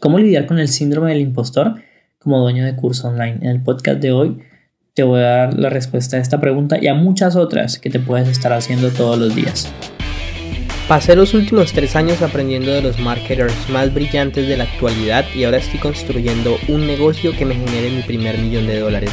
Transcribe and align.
¿Cómo 0.00 0.18
lidiar 0.18 0.46
con 0.46 0.58
el 0.58 0.68
síndrome 0.68 1.10
del 1.10 1.20
impostor 1.20 1.74
como 2.18 2.38
dueño 2.38 2.64
de 2.64 2.74
curso 2.74 3.08
online? 3.08 3.36
En 3.42 3.50
el 3.50 3.62
podcast 3.62 4.00
de 4.00 4.12
hoy 4.12 4.38
te 4.94 5.02
voy 5.02 5.20
a 5.20 5.24
dar 5.24 5.58
la 5.58 5.68
respuesta 5.68 6.16
a 6.16 6.20
esta 6.20 6.40
pregunta 6.40 6.78
y 6.80 6.86
a 6.86 6.94
muchas 6.94 7.36
otras 7.36 7.78
que 7.78 7.90
te 7.90 8.00
puedes 8.00 8.26
estar 8.26 8.50
haciendo 8.54 8.88
todos 8.88 9.18
los 9.18 9.34
días. 9.34 9.70
Pasé 10.88 11.14
los 11.14 11.34
últimos 11.34 11.74
tres 11.74 11.96
años 11.96 12.22
aprendiendo 12.22 12.72
de 12.72 12.80
los 12.80 12.98
marketers 12.98 13.68
más 13.68 13.92
brillantes 13.92 14.48
de 14.48 14.56
la 14.56 14.64
actualidad 14.64 15.26
y 15.36 15.44
ahora 15.44 15.58
estoy 15.58 15.78
construyendo 15.78 16.56
un 16.68 16.86
negocio 16.86 17.32
que 17.36 17.44
me 17.44 17.54
genere 17.54 17.90
mi 17.90 18.00
primer 18.00 18.38
millón 18.38 18.68
de 18.68 18.80
dólares. 18.80 19.12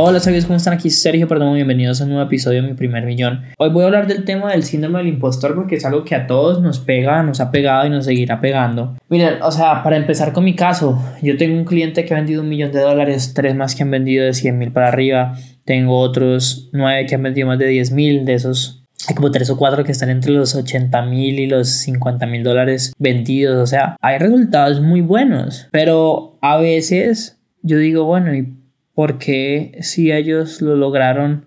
Hola 0.00 0.20
sabios, 0.20 0.44
¿cómo 0.44 0.58
están? 0.58 0.74
Aquí 0.74 0.90
Sergio 0.90 1.26
Perdón, 1.26 1.54
bienvenidos 1.54 2.00
a 2.00 2.04
un 2.04 2.10
nuevo 2.10 2.24
episodio 2.24 2.62
de 2.62 2.68
Mi 2.68 2.74
Primer 2.74 3.04
Millón. 3.04 3.42
Hoy 3.58 3.70
voy 3.70 3.82
a 3.82 3.86
hablar 3.86 4.06
del 4.06 4.24
tema 4.24 4.52
del 4.52 4.62
síndrome 4.62 5.00
del 5.00 5.08
impostor 5.08 5.56
porque 5.56 5.74
es 5.74 5.84
algo 5.84 6.04
que 6.04 6.14
a 6.14 6.28
todos 6.28 6.62
nos 6.62 6.78
pega, 6.78 7.20
nos 7.24 7.40
ha 7.40 7.50
pegado 7.50 7.84
y 7.84 7.90
nos 7.90 8.04
seguirá 8.04 8.40
pegando. 8.40 8.96
Miren, 9.08 9.42
o 9.42 9.50
sea, 9.50 9.82
para 9.82 9.96
empezar 9.96 10.32
con 10.32 10.44
mi 10.44 10.54
caso, 10.54 11.02
yo 11.20 11.36
tengo 11.36 11.58
un 11.58 11.64
cliente 11.64 12.04
que 12.04 12.14
ha 12.14 12.18
vendido 12.18 12.42
un 12.42 12.48
millón 12.48 12.70
de 12.70 12.78
dólares, 12.78 13.32
tres 13.34 13.56
más 13.56 13.74
que 13.74 13.82
han 13.82 13.90
vendido 13.90 14.24
de 14.24 14.34
100 14.34 14.56
mil 14.56 14.70
para 14.70 14.86
arriba, 14.86 15.36
tengo 15.64 15.98
otros 15.98 16.70
nueve 16.72 17.04
que 17.06 17.16
han 17.16 17.24
vendido 17.24 17.48
más 17.48 17.58
de 17.58 17.66
10 17.66 17.90
mil, 17.90 18.24
de 18.24 18.34
esos 18.34 18.84
hay 19.08 19.16
como 19.16 19.32
tres 19.32 19.50
o 19.50 19.56
cuatro 19.56 19.82
que 19.82 19.90
están 19.90 20.10
entre 20.10 20.30
los 20.30 20.54
80 20.54 21.02
mil 21.06 21.40
y 21.40 21.48
los 21.48 21.70
50 21.70 22.24
mil 22.26 22.44
dólares 22.44 22.92
vendidos. 23.00 23.56
O 23.56 23.66
sea, 23.66 23.96
hay 24.00 24.18
resultados 24.18 24.80
muy 24.80 25.00
buenos. 25.00 25.66
Pero 25.72 26.38
a 26.40 26.56
veces 26.58 27.40
yo 27.62 27.78
digo, 27.78 28.04
bueno, 28.04 28.34
¿y 28.34 28.58
porque 28.98 29.78
si 29.80 30.10
ellos 30.10 30.60
lo 30.60 30.74
lograron, 30.74 31.44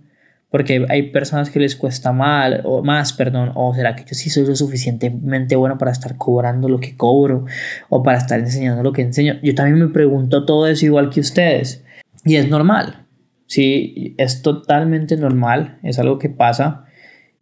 porque 0.50 0.86
hay 0.88 1.12
personas 1.12 1.50
que 1.50 1.60
les 1.60 1.76
cuesta 1.76 2.14
mal 2.14 2.62
o 2.64 2.82
más, 2.82 3.12
perdón, 3.12 3.52
o 3.56 3.76
será 3.76 3.94
que 3.94 4.06
yo 4.06 4.16
sí 4.16 4.30
soy 4.30 4.46
lo 4.46 4.56
suficientemente 4.56 5.58
bueno 5.58 5.78
para 5.78 5.92
estar 5.92 6.16
cobrando 6.16 6.70
lo 6.70 6.80
que 6.80 6.96
cobro 6.96 7.44
o 7.90 8.04
para 8.04 8.20
estar 8.20 8.40
enseñando 8.40 8.84
lo 8.84 8.94
que 8.94 9.02
enseño. 9.02 9.38
Yo 9.44 9.54
también 9.54 9.80
me 9.80 9.90
pregunto 9.90 10.46
todo 10.46 10.66
eso 10.66 10.86
igual 10.86 11.10
que 11.10 11.20
ustedes 11.20 11.84
y 12.24 12.38
es 12.38 12.48
normal. 12.48 13.06
Sí, 13.48 14.16
es 14.18 14.42
totalmente 14.42 15.18
normal, 15.18 15.78
es 15.84 16.00
algo 16.00 16.20
que 16.20 16.30
pasa 16.30 16.86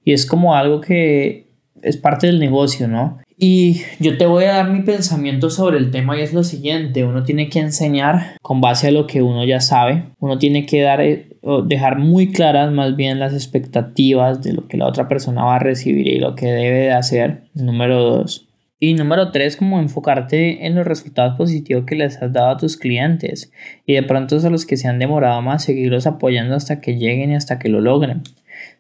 y 0.04 0.14
es 0.14 0.26
como 0.26 0.56
algo 0.56 0.82
que 0.82 1.52
es 1.84 1.98
parte 1.98 2.26
del 2.26 2.40
negocio, 2.40 2.88
¿no? 2.88 3.20
Y 3.42 3.84
yo 4.02 4.18
te 4.18 4.26
voy 4.26 4.44
a 4.44 4.56
dar 4.56 4.70
mi 4.70 4.82
pensamiento 4.82 5.50
sobre 5.50 5.78
el 5.78 5.92
tema 5.92 6.18
y 6.18 6.22
es 6.22 6.34
lo 6.34 6.44
siguiente, 6.44 7.06
uno 7.06 7.24
tiene 7.24 7.48
que 7.48 7.60
enseñar 7.60 8.36
con 8.42 8.60
base 8.60 8.90
a 8.90 8.92
lo 8.92 9.08
que 9.08 9.22
uno 9.22 9.46
ya 9.46 9.62
sabe, 9.62 10.04
uno 10.20 10.38
tiene 10.38 10.66
que 10.66 10.82
dar, 10.82 11.00
eh, 11.00 11.30
dejar 11.66 12.00
muy 12.00 12.34
claras 12.34 12.70
más 12.74 12.98
bien 12.98 13.18
las 13.18 13.34
expectativas 13.34 14.44
de 14.44 14.52
lo 14.52 14.68
que 14.68 14.76
la 14.76 14.88
otra 14.88 15.08
persona 15.08 15.46
va 15.46 15.56
a 15.56 15.60
recibir 15.60 16.06
y 16.10 16.20
lo 16.20 16.36
que 16.36 16.48
debe 16.48 16.80
de 16.80 16.92
hacer, 16.92 17.44
número 17.54 18.04
dos. 18.04 18.46
Y 18.78 18.94
número 18.96 19.32
tres, 19.32 19.56
como 19.56 19.80
enfocarte 19.80 20.66
en 20.66 20.76
los 20.76 20.86
resultados 20.86 21.38
positivos 21.38 21.86
que 21.86 21.96
les 21.96 22.22
has 22.22 22.34
dado 22.34 22.50
a 22.50 22.58
tus 22.58 22.76
clientes 22.76 23.54
y 23.86 23.94
de 23.94 24.04
pronto 24.04 24.36
a 24.36 24.50
los 24.50 24.66
que 24.66 24.76
se 24.76 24.90
han 24.90 25.00
demorado 25.00 25.42
más, 25.42 25.64
seguirlos 25.64 26.08
apoyando 26.08 26.56
hasta 26.56 26.82
que 26.82 26.98
lleguen 26.98 27.32
y 27.32 27.36
hasta 27.36 27.58
que 27.58 27.70
lo 27.70 27.80
logren. 27.80 28.22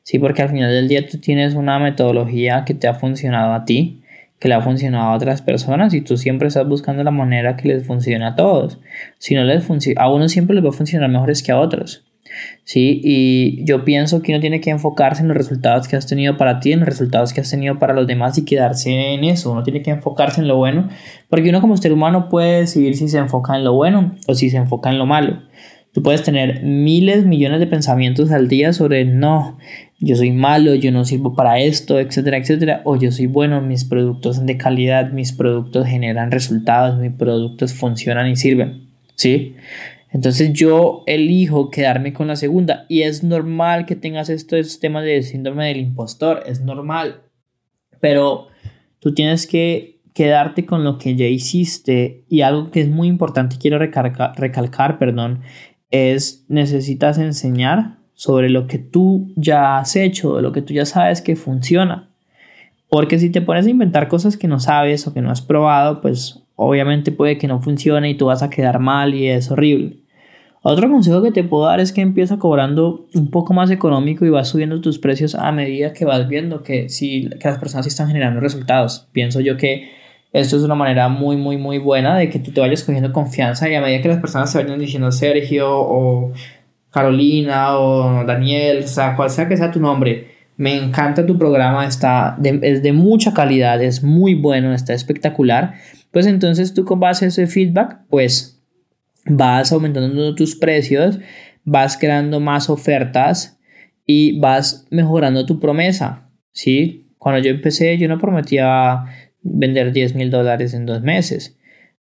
Sí, 0.03 0.19
porque 0.19 0.41
al 0.41 0.49
final 0.49 0.69
del 0.69 0.89
día 0.89 1.07
tú 1.07 1.17
tienes 1.17 1.53
una 1.53 1.79
metodología 1.79 2.65
que 2.65 2.73
te 2.73 2.89
ha 2.89 2.93
funcionado 2.93 3.53
a 3.53 3.63
ti 3.63 4.01
que 4.39 4.47
le 4.47 4.55
ha 4.55 4.61
funcionado 4.61 5.09
a 5.09 5.15
otras 5.15 5.41
personas 5.41 5.93
y 5.93 6.01
tú 6.01 6.17
siempre 6.17 6.47
estás 6.47 6.67
buscando 6.67 7.03
la 7.03 7.11
manera 7.11 7.57
que 7.57 7.67
les 7.67 7.85
funcione 7.85 8.25
a 8.25 8.35
todos. 8.35 8.79
Si 9.17 9.35
no 9.35 9.43
les 9.43 9.63
funciona, 9.63 10.01
a 10.01 10.11
uno 10.11 10.29
siempre 10.29 10.55
les 10.55 10.63
va 10.63 10.69
a 10.69 10.73
funcionar 10.73 11.09
mejores 11.09 11.43
que 11.43 11.51
a 11.51 11.59
otros. 11.59 12.05
Sí, 12.63 13.01
y 13.03 13.65
yo 13.65 13.83
pienso 13.83 14.21
que 14.21 14.31
uno 14.31 14.39
tiene 14.39 14.61
que 14.61 14.69
enfocarse 14.69 15.21
en 15.21 15.27
los 15.27 15.37
resultados 15.37 15.87
que 15.87 15.95
has 15.95 16.05
tenido 16.05 16.37
para 16.37 16.59
ti, 16.59 16.71
en 16.71 16.79
los 16.79 16.87
resultados 16.87 17.33
que 17.33 17.41
has 17.41 17.49
tenido 17.49 17.79
para 17.79 17.93
los 17.93 18.07
demás 18.07 18.37
y 18.37 18.45
quedarse 18.45 19.13
en 19.13 19.23
eso. 19.23 19.51
Uno 19.51 19.63
tiene 19.63 19.81
que 19.81 19.91
enfocarse 19.91 20.41
en 20.41 20.47
lo 20.47 20.57
bueno, 20.57 20.89
porque 21.29 21.49
uno 21.49 21.61
como 21.61 21.75
ser 21.77 21.91
humano 21.91 22.29
puede 22.29 22.61
decidir 22.61 22.95
si 22.95 23.07
se 23.07 23.17
enfoca 23.17 23.55
en 23.55 23.63
lo 23.63 23.73
bueno 23.73 24.15
o 24.27 24.35
si 24.35 24.49
se 24.49 24.57
enfoca 24.57 24.89
en 24.89 24.99
lo 24.99 25.05
malo. 25.05 25.41
Tú 25.91 26.03
puedes 26.03 26.21
tener 26.21 26.63
miles, 26.63 27.25
millones 27.25 27.59
de 27.59 27.67
pensamientos 27.67 28.31
al 28.31 28.47
día 28.47 28.73
sobre 28.73 29.05
no, 29.05 29.57
yo 29.99 30.15
soy 30.15 30.31
malo, 30.31 30.75
yo 30.75 30.91
no 30.91 31.03
sirvo 31.03 31.35
para 31.35 31.59
esto, 31.59 31.99
etcétera, 31.99 32.37
etcétera, 32.37 32.81
o 32.85 32.95
yo 32.95 33.11
soy 33.11 33.27
bueno, 33.27 33.61
mis 33.61 33.83
productos 33.83 34.37
son 34.37 34.45
de 34.45 34.57
calidad, 34.57 35.11
mis 35.11 35.33
productos 35.33 35.87
generan 35.87 36.31
resultados, 36.31 36.99
mis 36.99 37.11
productos 37.11 37.73
funcionan 37.73 38.29
y 38.29 38.35
sirven, 38.37 38.87
¿sí? 39.15 39.55
Entonces 40.11 40.53
yo 40.53 41.03
elijo 41.05 41.69
quedarme 41.69 42.13
con 42.13 42.27
la 42.27 42.37
segunda 42.37 42.85
y 42.87 43.01
es 43.01 43.23
normal 43.23 43.85
que 43.85 43.95
tengas 43.95 44.29
estos 44.29 44.79
temas 44.79 45.03
de 45.03 45.21
síndrome 45.21 45.67
del 45.67 45.77
impostor, 45.77 46.43
es 46.45 46.61
normal, 46.61 47.21
pero 47.99 48.47
tú 48.99 49.13
tienes 49.13 49.45
que 49.45 49.99
quedarte 50.13 50.65
con 50.65 50.83
lo 50.83 50.97
que 50.97 51.15
ya 51.15 51.27
hiciste 51.27 52.23
y 52.29 52.41
algo 52.41 52.71
que 52.71 52.81
es 52.81 52.89
muy 52.89 53.09
importante, 53.09 53.57
quiero 53.59 53.77
recalcar, 53.77 54.97
perdón, 54.97 55.41
es 55.91 56.45
necesitas 56.47 57.17
enseñar 57.17 57.98
sobre 58.19 58.49
lo 58.49 58.67
que 58.67 58.79
tú 58.79 59.31
ya 59.37 59.77
has 59.77 59.95
hecho, 59.95 60.35
de 60.35 60.41
lo 60.41 60.51
que 60.51 60.61
tú 60.61 60.73
ya 60.73 60.85
sabes 60.85 61.21
que 61.21 61.37
funciona. 61.37 62.09
Porque 62.89 63.17
si 63.17 63.29
te 63.29 63.39
pones 63.39 63.65
a 63.65 63.69
inventar 63.69 64.09
cosas 64.09 64.35
que 64.35 64.49
no 64.49 64.59
sabes 64.59 65.07
o 65.07 65.13
que 65.13 65.21
no 65.21 65.31
has 65.31 65.41
probado, 65.41 66.01
pues 66.01 66.43
obviamente 66.57 67.13
puede 67.13 67.37
que 67.37 67.47
no 67.47 67.61
funcione 67.61 68.09
y 68.09 68.15
tú 68.15 68.25
vas 68.25 68.43
a 68.43 68.49
quedar 68.49 68.79
mal 68.79 69.13
y 69.13 69.27
es 69.27 69.49
horrible. 69.49 69.99
Otro 70.63 70.91
consejo 70.91 71.23
que 71.23 71.31
te 71.31 71.45
puedo 71.45 71.63
dar 71.63 71.79
es 71.79 71.93
que 71.93 72.01
empieza 72.01 72.37
cobrando 72.39 73.07
un 73.13 73.31
poco 73.31 73.53
más 73.53 73.71
económico 73.71 74.25
y 74.25 74.29
vas 74.29 74.49
subiendo 74.49 74.81
tus 74.81 74.99
precios 74.99 75.33
a 75.33 75.49
medida 75.53 75.93
que 75.93 76.03
vas 76.03 76.27
viendo 76.27 76.61
que, 76.61 76.89
si, 76.89 77.29
que 77.29 77.47
las 77.47 77.57
personas 77.57 77.87
están 77.87 78.09
generando 78.09 78.41
resultados. 78.41 79.07
Pienso 79.13 79.39
yo 79.39 79.55
que 79.55 79.91
esto 80.33 80.57
es 80.57 80.63
una 80.63 80.75
manera 80.75 81.07
muy, 81.07 81.37
muy, 81.37 81.55
muy 81.55 81.77
buena 81.77 82.17
de 82.17 82.29
que 82.29 82.39
tú 82.39 82.51
te 82.51 82.59
vayas 82.59 82.83
cogiendo 82.83 83.13
confianza 83.13 83.69
y 83.69 83.75
a 83.75 83.81
medida 83.81 84.01
que 84.01 84.09
las 84.09 84.19
personas 84.19 84.51
se 84.51 84.61
vayan 84.61 84.77
diciendo 84.77 85.09
Sergio 85.13 85.69
o 85.71 86.33
Carolina 86.91 87.77
o 87.77 88.25
Daniel, 88.25 88.83
o 88.83 88.87
sea, 88.87 89.15
cual 89.15 89.29
sea 89.29 89.47
que 89.47 89.57
sea 89.57 89.71
tu 89.71 89.79
nombre, 89.79 90.27
me 90.57 90.75
encanta 90.75 91.25
tu 91.25 91.37
programa, 91.37 91.85
está 91.85 92.37
es 92.43 92.83
de 92.83 92.91
mucha 92.91 93.33
calidad, 93.33 93.81
es 93.81 94.03
muy 94.03 94.35
bueno, 94.35 94.73
está 94.73 94.93
espectacular. 94.93 95.75
Pues 96.11 96.25
entonces 96.25 96.73
tú 96.73 96.83
con 96.85 96.99
base 96.99 97.25
a 97.25 97.27
ese 97.29 97.47
feedback, 97.47 97.99
pues 98.09 98.61
vas 99.25 99.71
aumentando 99.71 100.35
tus 100.35 100.55
precios, 100.55 101.19
vas 101.63 101.97
creando 101.97 102.39
más 102.39 102.69
ofertas 102.69 103.59
y 104.05 104.39
vas 104.39 104.87
mejorando 104.89 105.45
tu 105.45 105.59
promesa, 105.59 106.29
¿sí? 106.51 107.09
Cuando 107.19 107.41
yo 107.41 107.51
empecé, 107.51 107.97
yo 107.97 108.07
no 108.07 108.17
prometía 108.17 109.05
vender 109.41 109.91
10 109.91 110.15
mil 110.15 110.31
dólares 110.31 110.73
en 110.73 110.85
dos 110.85 111.01
meses. 111.01 111.57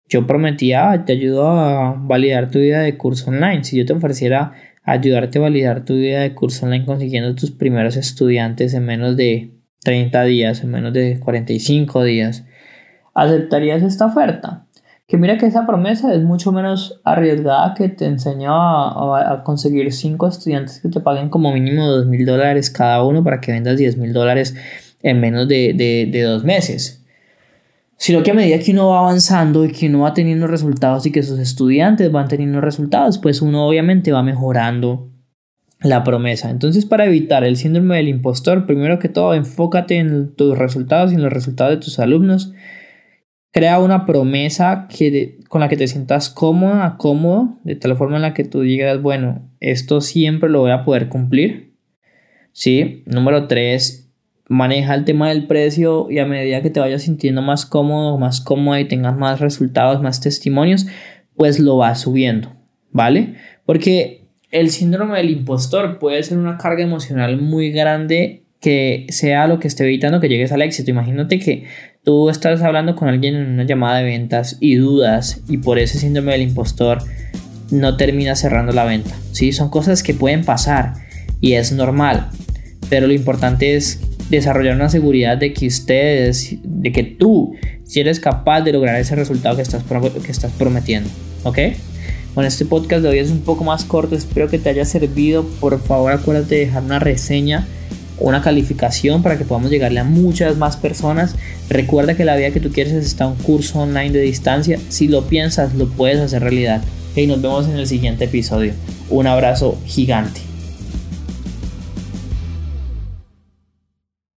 Yo 0.08 0.26
prometía, 0.26 1.02
te 1.04 1.14
ayudo 1.14 1.48
a 1.48 1.94
validar 1.98 2.50
tu 2.50 2.60
vida 2.60 2.80
de 2.80 2.96
curso 2.96 3.30
online. 3.30 3.64
Si 3.64 3.76
yo 3.76 3.84
te 3.84 3.92
ofreciera 3.92 4.52
ayudarte 4.86 5.38
a 5.38 5.42
validar 5.42 5.84
tu 5.84 5.94
vida 5.94 6.20
de 6.20 6.34
curso 6.34 6.64
online 6.64 6.86
consiguiendo 6.86 7.34
tus 7.34 7.50
primeros 7.50 7.96
estudiantes 7.96 8.72
en 8.72 8.86
menos 8.86 9.16
de 9.16 9.50
30 9.82 10.22
días, 10.24 10.62
en 10.62 10.70
menos 10.70 10.92
de 10.92 11.18
45 11.20 12.04
días, 12.04 12.44
¿aceptarías 13.14 13.82
esta 13.82 14.06
oferta? 14.06 14.66
Que 15.08 15.16
mira 15.16 15.38
que 15.38 15.46
esa 15.46 15.66
promesa 15.66 16.14
es 16.14 16.22
mucho 16.22 16.50
menos 16.52 17.00
arriesgada 17.04 17.74
que 17.74 17.88
te 17.88 18.06
enseña 18.06 18.50
a, 18.50 19.42
conseguir 19.44 19.92
5 19.92 20.26
estudiantes 20.26 20.80
que 20.80 20.88
te 20.88 21.00
paguen 21.00 21.28
como 21.28 21.52
mínimo 21.52 21.86
2 21.86 22.06
mil 22.06 22.24
dólares 22.24 22.70
cada 22.70 23.04
uno 23.04 23.22
para 23.22 23.40
que 23.40 23.52
vendas 23.52 23.76
10 23.76 23.98
mil 23.98 24.12
dólares 24.12 24.56
en 25.02 25.20
menos 25.20 25.46
de, 25.46 25.74
de 26.10 26.22
dos 26.22 26.42
meses 26.42 27.05
sino 27.96 28.22
que 28.22 28.30
a 28.30 28.34
medida 28.34 28.58
que 28.58 28.72
uno 28.72 28.88
va 28.88 29.00
avanzando 29.00 29.64
y 29.64 29.72
que 29.72 29.88
uno 29.88 30.00
va 30.00 30.14
teniendo 30.14 30.46
resultados 30.46 31.06
y 31.06 31.12
que 31.12 31.22
sus 31.22 31.38
estudiantes 31.38 32.12
van 32.12 32.28
teniendo 32.28 32.60
resultados, 32.60 33.18
pues 33.18 33.40
uno 33.40 33.66
obviamente 33.66 34.12
va 34.12 34.22
mejorando 34.22 35.10
la 35.80 36.04
promesa. 36.04 36.50
Entonces, 36.50 36.84
para 36.84 37.06
evitar 37.06 37.44
el 37.44 37.56
síndrome 37.56 37.96
del 37.96 38.08
impostor, 38.08 38.66
primero 38.66 38.98
que 38.98 39.08
todo, 39.08 39.34
enfócate 39.34 39.96
en 39.96 40.34
tus 40.34 40.56
resultados 40.56 41.12
y 41.12 41.16
en 41.16 41.22
los 41.22 41.32
resultados 41.32 41.74
de 41.74 41.84
tus 41.84 41.98
alumnos. 41.98 42.52
Crea 43.52 43.78
una 43.78 44.04
promesa 44.04 44.86
que, 44.88 45.38
con 45.48 45.62
la 45.62 45.68
que 45.68 45.78
te 45.78 45.88
sientas 45.88 46.28
cómoda, 46.28 46.96
cómodo, 46.98 47.58
de 47.64 47.76
tal 47.76 47.96
forma 47.96 48.16
en 48.16 48.22
la 48.22 48.34
que 48.34 48.44
tú 48.44 48.60
digas, 48.60 49.00
bueno, 49.00 49.48
esto 49.60 50.02
siempre 50.02 50.50
lo 50.50 50.60
voy 50.60 50.72
a 50.72 50.84
poder 50.84 51.08
cumplir. 51.08 51.74
¿Sí? 52.52 53.02
Número 53.06 53.46
tres, 53.46 54.05
maneja 54.48 54.94
el 54.94 55.04
tema 55.04 55.28
del 55.28 55.46
precio 55.46 56.08
y 56.10 56.18
a 56.18 56.26
medida 56.26 56.62
que 56.62 56.70
te 56.70 56.80
vayas 56.80 57.02
sintiendo 57.02 57.42
más 57.42 57.66
cómodo, 57.66 58.16
más 58.18 58.40
cómodo 58.40 58.78
y 58.78 58.86
tengas 58.86 59.16
más 59.16 59.40
resultados, 59.40 60.02
más 60.02 60.20
testimonios, 60.20 60.86
pues 61.34 61.58
lo 61.58 61.76
vas 61.76 62.00
subiendo, 62.00 62.52
¿vale? 62.92 63.34
Porque 63.64 64.26
el 64.50 64.70
síndrome 64.70 65.18
del 65.18 65.30
impostor 65.30 65.98
puede 65.98 66.22
ser 66.22 66.38
una 66.38 66.56
carga 66.56 66.82
emocional 66.82 67.40
muy 67.40 67.70
grande 67.70 68.44
que 68.60 69.06
sea 69.10 69.46
lo 69.46 69.58
que 69.58 69.68
esté 69.68 69.84
evitando 69.84 70.20
que 70.20 70.28
llegues 70.28 70.52
al 70.52 70.62
éxito. 70.62 70.90
Imagínate 70.90 71.38
que 71.38 71.64
tú 72.04 72.30
estás 72.30 72.62
hablando 72.62 72.94
con 72.96 73.08
alguien 73.08 73.34
en 73.34 73.48
una 73.48 73.64
llamada 73.64 73.98
de 73.98 74.04
ventas 74.04 74.56
y 74.60 74.76
dudas 74.76 75.42
y 75.48 75.58
por 75.58 75.78
ese 75.78 75.98
síndrome 75.98 76.32
del 76.32 76.42
impostor 76.42 76.98
no 77.70 77.96
terminas 77.96 78.40
cerrando 78.40 78.72
la 78.72 78.84
venta. 78.84 79.14
¿sí? 79.32 79.52
Son 79.52 79.70
cosas 79.70 80.02
que 80.02 80.14
pueden 80.14 80.44
pasar 80.44 80.94
y 81.40 81.54
es 81.54 81.72
normal, 81.72 82.28
pero 82.88 83.06
lo 83.06 83.12
importante 83.12 83.76
es 83.76 84.00
desarrollar 84.30 84.74
una 84.74 84.88
seguridad 84.88 85.36
de 85.36 85.52
que 85.52 85.66
ustedes, 85.66 86.56
de 86.62 86.92
que 86.92 87.04
tú, 87.04 87.54
si 87.84 88.00
eres 88.00 88.20
capaz 88.20 88.62
de 88.62 88.72
lograr 88.72 89.00
ese 89.00 89.14
resultado 89.14 89.56
que 89.56 89.62
estás, 89.62 89.82
que 90.24 90.32
estás 90.32 90.52
prometiendo. 90.52 91.08
¿Ok? 91.44 91.58
Bueno, 92.34 92.48
este 92.48 92.64
podcast 92.64 93.02
de 93.02 93.08
hoy 93.08 93.18
es 93.18 93.30
un 93.30 93.40
poco 93.40 93.64
más 93.64 93.84
corto, 93.84 94.14
espero 94.14 94.48
que 94.48 94.58
te 94.58 94.68
haya 94.68 94.84
servido. 94.84 95.44
Por 95.60 95.80
favor, 95.80 96.12
acuérdate 96.12 96.56
de 96.56 96.66
dejar 96.66 96.82
una 96.82 96.98
reseña 96.98 97.66
una 98.18 98.42
calificación 98.42 99.22
para 99.22 99.36
que 99.36 99.44
podamos 99.44 99.70
llegarle 99.70 100.00
a 100.00 100.04
muchas 100.04 100.56
más 100.56 100.76
personas. 100.76 101.34
Recuerda 101.68 102.16
que 102.16 102.24
la 102.24 102.36
vida 102.36 102.50
que 102.50 102.60
tú 102.60 102.70
quieres 102.70 102.94
está 102.94 103.26
un 103.26 103.36
curso 103.36 103.80
online 103.80 104.10
de 104.10 104.20
distancia. 104.20 104.78
Si 104.88 105.08
lo 105.08 105.26
piensas, 105.26 105.74
lo 105.74 105.88
puedes 105.88 106.20
hacer 106.20 106.42
realidad. 106.42 106.82
Y 107.14 107.26
nos 107.26 107.40
vemos 107.40 107.66
en 107.66 107.76
el 107.76 107.86
siguiente 107.86 108.24
episodio. 108.24 108.72
Un 109.10 109.26
abrazo 109.26 109.78
gigante. 109.86 110.45